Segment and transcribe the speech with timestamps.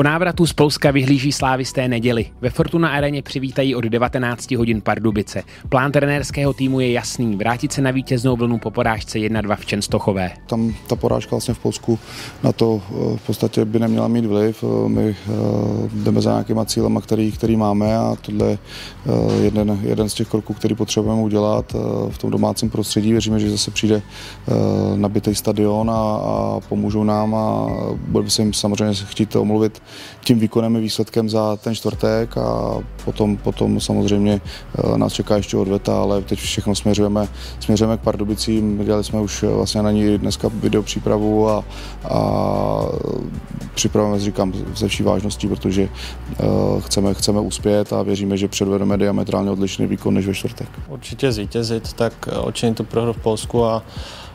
[0.00, 2.26] Po návratu z Polska vyhlíží slávisté neděli.
[2.40, 5.42] Ve Fortuna areně přivítají od 19 hodin Pardubice.
[5.68, 10.30] Plán trenérského týmu je jasný, vrátit se na vítěznou vlnu po porážce 1-2 v Čenstochové.
[10.46, 11.98] Tam ta porážka vlastně v Polsku
[12.42, 14.64] na to eh, v podstatě by neměla mít vliv.
[14.64, 15.32] Eh, my eh,
[15.92, 18.58] jdeme za nějakýma cílema, který, který máme a tohle je
[19.42, 21.76] jeden, jeden z těch kroků, který potřebujeme udělat
[22.10, 23.12] v tom domácím prostředí.
[23.12, 24.02] Věříme, že zase přijde
[24.96, 29.82] nabitý stadion a, a pomůžou nám a budeme se jim samozřejmě chtít omluvit
[30.24, 36.00] tím výkonem výsledkem za ten čtvrtek a potom, potom samozřejmě eh, nás čeká ještě odveta,
[36.00, 37.28] ale teď všechno směřujeme,
[37.60, 38.84] směřujeme k Pardubicím.
[38.84, 41.64] Dělali jsme už vlastně na ní dneska video přípravu a,
[42.10, 42.20] a
[43.74, 49.50] připravujeme, říkám, ze vší vážností, protože uh, chceme, chceme uspět a věříme, že předvedeme diametrálně
[49.50, 50.68] odlišný výkon než ve čtvrtek.
[50.88, 53.82] Určitě zvítězit, tak očinit tu prohru v Polsku a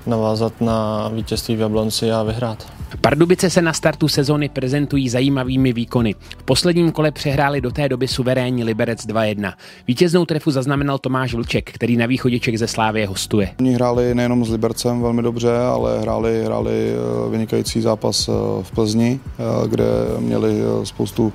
[0.05, 2.67] navázat na vítězství v Jablonci a vyhrát.
[3.01, 6.15] Pardubice se na startu sezony prezentují zajímavými výkony.
[6.37, 9.53] V posledním kole přehráli do té doby suverénní Liberec 2-1.
[9.87, 13.49] Vítěznou trefu zaznamenal Tomáš Vlček, který na východě Čech ze Slávě hostuje.
[13.59, 18.31] Oni hráli nejenom s Libercem velmi dobře, ale hráli, hráli eh, vynikající zápas eh,
[18.63, 19.85] v Plzni, eh, kde
[20.19, 21.33] měli spoustu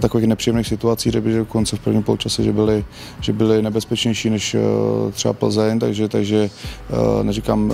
[0.00, 2.84] takových nepříjemných situací, že by konce v prvním poločase, že byli,
[3.20, 4.56] že byli nebezpečnější než
[5.12, 6.50] třeba Plzeň, takže, takže
[7.22, 7.72] neříkám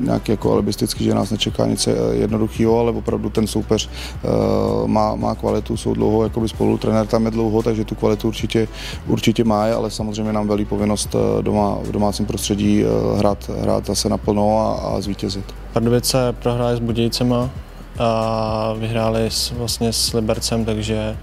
[0.00, 1.88] nějak jako alibisticky, že nás nečeká nic
[2.34, 7.24] jednoduchého, ale opravdu ten soupeř uh, má, má kvalitu, jsou dlouho jakoby spolu, trenér tam
[7.24, 8.68] je dlouho, takže tu kvalitu určitě,
[9.06, 13.86] určitě má, ale samozřejmě nám velí povinnost eh, doma, v domácím prostředí uh, hrát, hrát
[13.86, 15.44] zase naplno a, a zvítězit.
[15.72, 17.50] Pardubice prohráli s Budějcema
[17.98, 21.16] a vyhráli s, vlastně s Libercem, takže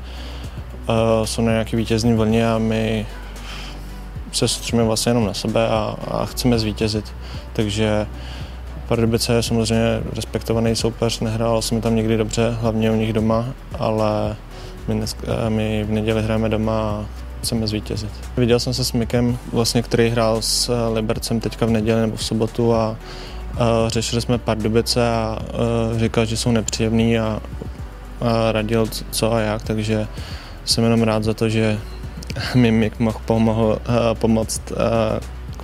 [0.89, 3.05] uh, jsou na nějaký vítězný vlně a my
[4.31, 7.05] se soustředíme vlastně jenom na sebe a, a chceme zvítězit.
[7.53, 8.07] Takže
[8.87, 13.45] Pardubice je samozřejmě respektovaný soupeř, nehrál jsem tam někdy dobře, hlavně u nich doma,
[13.79, 14.35] ale
[14.87, 17.05] my, dnes, eh, my v neděli hrajeme doma a
[17.41, 18.09] chceme zvítězit.
[18.37, 22.15] Viděl jsem se s Mikem, vlastně, který hrál s eh, Libercem teďka v neděli nebo
[22.15, 22.97] v sobotu a,
[23.59, 25.39] a řešili jsme Pardubice a, a
[25.99, 27.41] říkal, že jsou nepříjemný a,
[28.21, 30.07] a radil co a jak, takže
[30.65, 31.79] jsem jenom rád za to, že
[32.55, 34.61] mi Mik mohl pomohl, eh, pomoct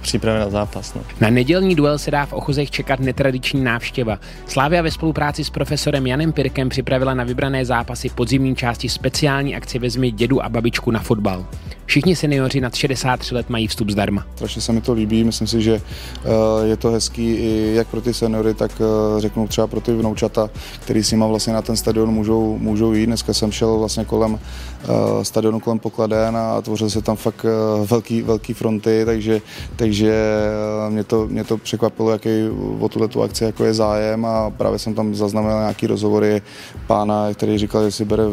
[0.07, 0.93] přípravě na zápas.
[0.93, 1.01] No.
[1.21, 4.19] Na nedělní duel se dá v Ochozech čekat netradiční návštěva.
[4.45, 9.79] Slávia ve spolupráci s profesorem Janem Pirkem připravila na vybrané zápasy podzimní části speciální akci
[9.79, 11.45] Vezmi dědu a babičku na fotbal.
[11.87, 14.25] Všichni seniori nad 63 let mají vstup zdarma.
[14.35, 18.01] Strašně se mi to líbí, myslím si, že eh, je to hezký i jak pro
[18.01, 20.49] ty seniory, tak eh, řeknu třeba pro ty vnoučata,
[20.79, 23.05] který s nima vlastně na ten stadion můžou, můžou jít.
[23.05, 24.87] Dneska jsem šel vlastně kolem eh,
[25.25, 27.45] stadionu, kolem pokladen a tvořil se tam fakt
[27.85, 29.41] velký, velký fronty, takže,
[29.75, 30.23] takže
[30.89, 32.29] mě to, mě to překvapilo, jaký
[32.79, 36.41] o tuhle tu akci jako je zájem a právě jsem tam zaznamenal nějaký rozhovory
[36.87, 38.23] pána, který říkal, že si bere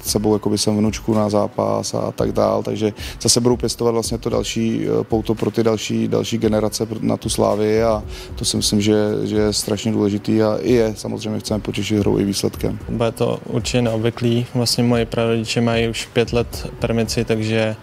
[0.00, 2.92] sebou jakoby sem vnučku na zápas a tak dál, takže
[3.22, 7.28] zase budou pěstovat vlastně to další eh, pouto pro ty další, další generace na tu
[7.28, 8.02] slávy a
[8.34, 12.18] to si myslím, že, že je strašně důležitý a i je, samozřejmě chceme potěšit hrou
[12.18, 12.78] i výsledkem.
[12.88, 17.76] Bude to určitě neobvyklý, vlastně moji prarodiče mají už pět let permici, takže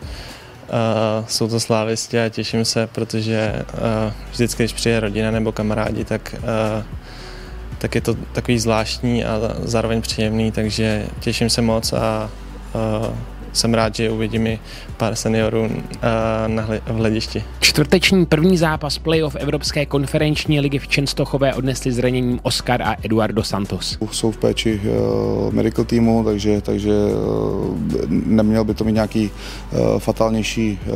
[0.63, 6.05] Uh, jsou to slávisti a těším se, protože uh, vždycky, když přijde rodina nebo kamarádi,
[6.05, 6.83] tak, uh,
[7.77, 12.29] tak je to takový zvláštní a zároveň příjemný, takže těším se moc a
[12.73, 13.15] uh,
[13.53, 14.59] jsem rád, že uvidím i
[14.97, 15.99] pár seniorů eh,
[16.47, 17.43] na hl- v hledišti.
[17.59, 23.97] Čtvrteční první zápas playoff Evropské konferenční ligy v Čenstochové odnesli zraněním Oscar a Eduardo Santos.
[24.11, 27.77] Jsou v péči uh, medical týmu, takže, takže uh,
[28.09, 30.95] neměl by to mít nějaký uh, fatálnější uh,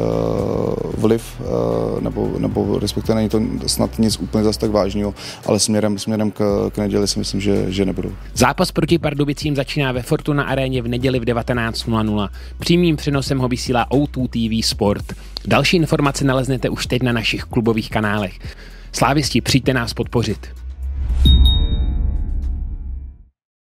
[0.98, 5.14] vliv, uh, nebo, nebo respektive není to snad nic úplně zase tak vážného,
[5.46, 8.12] ale směrem, směrem k, k neděli si myslím, že, že nebudou.
[8.34, 12.30] Zápas proti Pardubicím začíná ve Fortuna aréně v neděli v 19.00.
[12.60, 15.14] Přímým přenosem ho vysílá O2 TV Sport.
[15.46, 18.40] Další informace naleznete už teď na našich klubových kanálech.
[18.92, 20.48] Slávisti, přijďte nás podpořit.